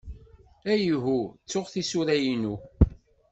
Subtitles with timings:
[0.73, 2.55] Ihuh, ttuɣ tisura-inu.